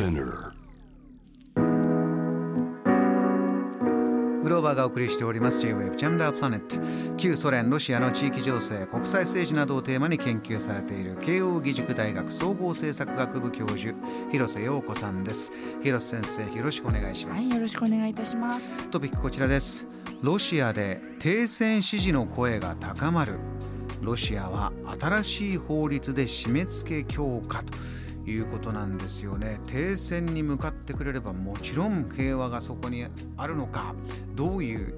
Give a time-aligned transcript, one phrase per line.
[0.00, 0.54] Spinner.
[4.42, 7.16] グローバーがお送りしております J-Wave ジャムダープラネット。
[7.18, 13.94] 旧ソ連ロシアの地域情勢国際政治などをテーマに研究されている慶應義塾大学総合政策学部教授
[14.32, 15.52] 広瀬陽子さんです。
[15.82, 18.88] 広瀬先生よろしくお願いします、はい、よろしくお願いいたします。
[18.88, 19.86] トピックこちらです。
[20.22, 23.34] ロシアで停戦支持の声が高まる。
[24.00, 27.74] ロシアは新しい法律で締め付け強化と
[28.30, 29.60] いうことなんですよね。
[29.66, 33.94] 停戦に向かってくれればもちろん平和がそこにあるのか。
[34.34, 34.94] どういう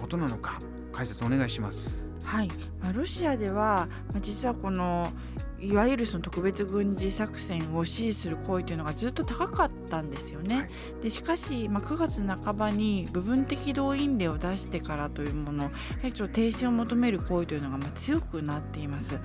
[0.00, 0.60] ことなのか
[0.92, 1.94] 解説お願いします。
[2.22, 2.48] はい、
[2.82, 5.12] まあ、ロシアでは、まあ、実はこの
[5.60, 10.56] いわゆるその特別軍事作戦を支持する行為というのがずっと高かったんですよね。
[10.56, 10.68] はい、
[11.02, 15.74] でしかし、まあ、9月半ばに部分的動員令を出してからというものやは
[16.04, 19.14] りちょっと停戦を求める行為というのがまあ強くなっています。
[19.14, 19.22] やは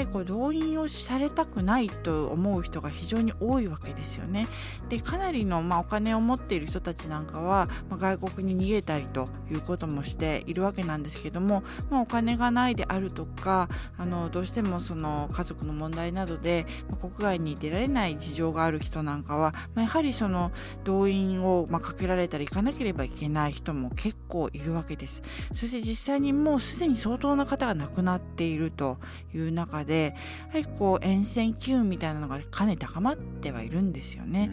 [0.00, 4.48] りこう動員をされたくないと思う人が非常に多いわけですよね。
[4.88, 20.52] でかなりのまあお金を持っている人たちなんかは、まあ、外国に逃げたりということもしているわけなんですけども、まあ、お金がないであるとかあのどうしてもその家族の問題などで、まあ、国外に出られない事情がある人なんかは、まあ、やはりその
[20.84, 25.22] 動員を、まあ、かけられたり行かなければいけない人も結構いるわけです。
[25.52, 28.98] そして実際にもうすでに相当な方が亡くなっていると
[29.34, 30.14] いう中で
[30.48, 34.50] やはりこう沿線機運みたいなのがかなり高まってはいるんですよね。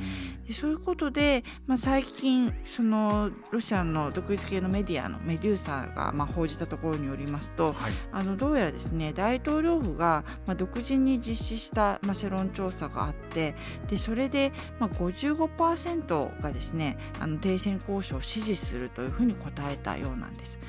[0.48, 13.56] でそういうことで、まあ、最近そのロシアの独立系のメディアのメデューサがまあ報じたところによりますと、はい、あのどうやらですね大統領府がまあ独自に実施した、まあ、世論調査があって
[13.88, 20.60] でそれで、まあ、55%がですねあの停戦交渉を支持するというふうに答えたようなんです。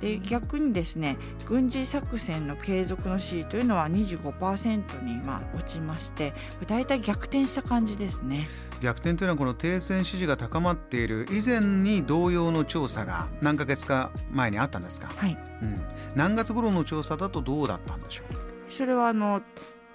[0.00, 6.32] で逆にですね軍事作戦の継続の支持というのは25%にまあ落ちまして
[6.68, 8.46] 大体逆転した感じですね。
[8.80, 15.36] 逆転というのはこの停戦支持が高まっている以前に同様の調査が何ヶ月か前にあったんですか、はい。
[15.62, 15.80] うん、
[16.14, 18.72] 何月頃の調査だとどうだったんでしょう？
[18.72, 19.42] それはあの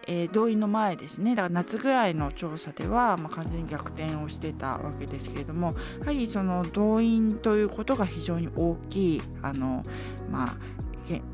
[0.07, 9.83] えー、動員の前ですねだから夏ぐらいの調査では、まあ、完全に逆転をしてたわけですけれどもやはりその動員ということが非常に大きいあの、
[10.29, 10.55] まあ、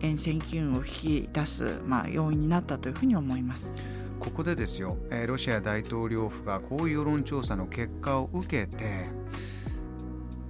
[0.02, 3.74] 沿線機運を引き出す、まあ、要因になったというふうに思います。
[4.20, 9.06] ここでですよ、えー、ロシア大統領府がこういう世論調査の結果を受けて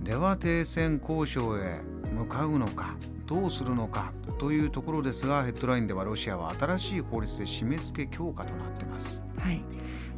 [0.02, 1.82] では停戦交渉へ
[2.16, 2.96] 向かうのか
[3.28, 9.22] どうするのかというところですがヘッドラインではロシアは新しい法律で締め付け強化となってます。
[9.38, 9.62] はい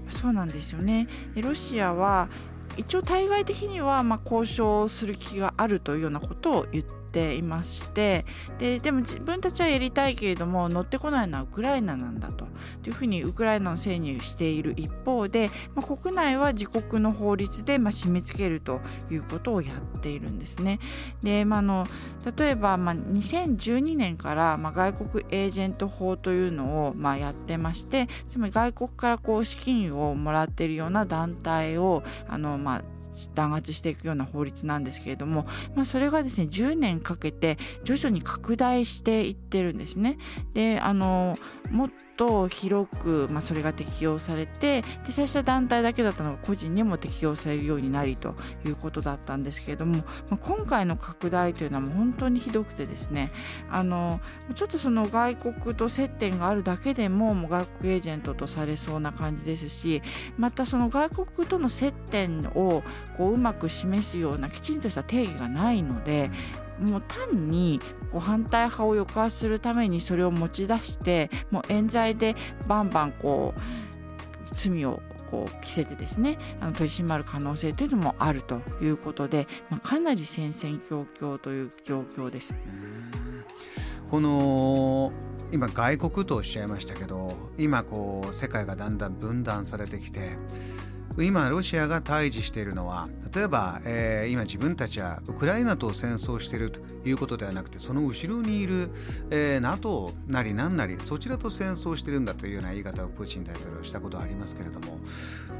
[0.08, 2.30] そうなんですよねロシアは
[2.76, 8.26] 一応対外的にはま交渉する気があるというようなことを言ってていまして
[8.58, 12.48] ででも自分たちはやりたいけれども乗ってこないのはウクライナなんだと
[12.84, 20.80] というふうにウクライナのせいにしている一方で、まあ、国内は自国の法律でまあ締め付けるということをやっているんですね。
[21.22, 21.88] で、まあ、の
[22.38, 32.84] 例えばまあ2012年からまあ外国エージェント法というのをまあやってましてつまり外国からこう資金をもらっているような団体をあのまあ
[33.34, 35.46] 弾圧していくような法律なんですけれども、
[35.76, 40.18] まあ、それがですね10年かけて徐々に拡大していってるんですね。
[40.54, 41.38] であの
[41.70, 53.32] もっと広く、まあ、それが適用されてで最初は団体だけだったのが個人にも適用されるようになりということだったんですけれども、まあ、今回の拡大というのはもう本当にひどくてですね
[53.72, 54.22] あの
[54.54, 60.04] ちょっとその外国と接点があるだけでももう外国エージェントとされそうな感じですし
[60.38, 62.84] またその外国との接点を
[63.18, 66.30] こううまく示すようなきちんとした定義がないので
[66.82, 67.80] もう単に
[68.12, 72.36] こう反対派を抑圧するためにそれを持ち出してもう冤罪で
[72.68, 73.62] バンバンこう
[74.56, 82.54] 罪をこう着せてですねあの取り締まる可能性というのもあるということで、まあ、かなり戦々恐々という状況です。
[84.10, 85.14] この
[85.54, 90.38] 今外国とおっしゃいましたけど今こう世界がだんだん分断されてきて
[91.20, 98.90] 今ロシアが対峙しているのは例えば、えー、今自分たちはウクライナと戦争しているということではなくてその後ろにいる、
[99.30, 105.00] えー、NATO なり何なりそちらと戦争しているんだというような言い方をプーチン大統領はしたことはありますけれども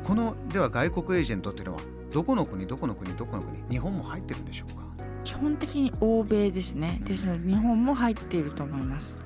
[0.04, 1.82] このでは外国エージェントっていうのは
[2.12, 4.82] どこの国どこの国どこの国日本も入ってるんでしょうか？
[5.24, 9.18] 基本的に欧米ですねですので日本も入っていると思います。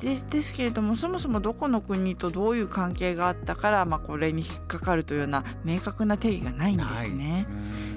[0.00, 7.46] でですけれどもそもそもどこの国とどういう関係があったから、まあ、これに引っかかるというような明確な定義がないんですね。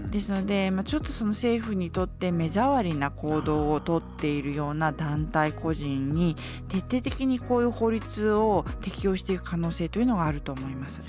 [0.10, 6.36] ですので、まあ、ちょっとその政府にとって目障りな行動をとっているような団体個人に
[6.68, 11.04] 徹底的にこういう法律を適用していく可能性というのがあると思います。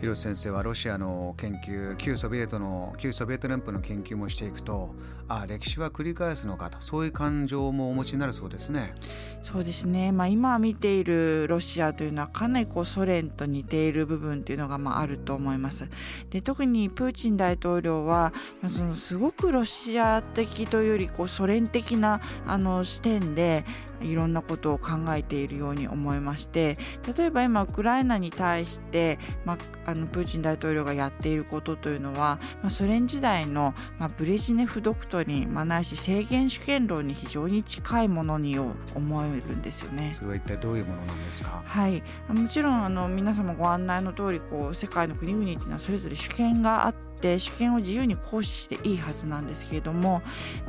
[0.00, 4.94] 広瀬先生はロシアの研究旧ソビエトの旧ソビエト連邦の研究もしていくと
[5.26, 8.94] ああ歴史は繰り返すのかとそういう感情もお持ちになるそうですね。
[9.42, 15.88] そうですね、まあ、今見ているロシアというのはかなりこうソ連と似ている部分というのがまああると思います。
[16.30, 23.64] で特にプーチン大統領は、まあ、そのすごくロシア的というよりこうソ連的なあの視点で
[24.02, 26.78] いろんなことを考えているように思いまして
[27.16, 40.14] 例えば今ウクライナに対して、まあ、あのプーチン大統領がやっていることというのは、まあ、ソ連時代の、まあ、ブレジネフドクトリン、まあ、ないし制限主権論に非常に近いものに思えるんですよね。
[40.14, 41.62] それは一体どういうものなんですか？
[41.64, 50.22] はいもちろんあの皆様ご案内の通りこり世界の国々というのはそれぞれ主権があってって主権を自由に行使していいはずなんですけれども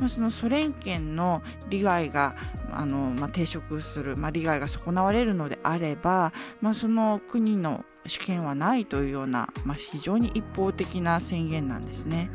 [0.08, 2.34] そのソ連圏の利害が
[2.72, 12.30] あの、まあ、抵触する、まあ、利害が損なわれるのであれば、まあ、その国の主権はないというような、まあ、非常に一方的な宣言なんですね。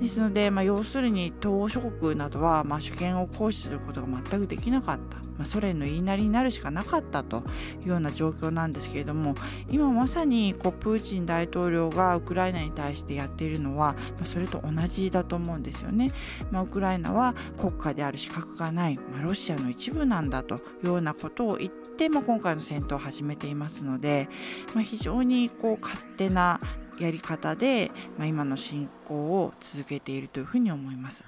[0.00, 7.44] ですので、まあ、要するに東欧諸国などは、まあ、主権を行使することが全くできなかった、まあ、ソ連の言いなりになるしかなかったと
[7.82, 9.34] いうような状況なんですけれども
[9.70, 16.12] 今まさにこうプーチン大統領がウクライナに対してやっているのは、まあ、それと同じだと思うんですよね。
[16.50, 24.28] まあ、ウクライナは国家である資格がない、まあ、ロシアの一部なんだというようなことを言って、まあ、今回の戦闘を始めていますので、
[24.74, 26.60] まあ、非常にこう勝手な
[26.98, 31.24] やり方で、まあ、今の進行を続けているというふうに思います。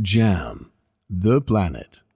[0.00, 0.70] JAM
[1.10, 2.09] The Planet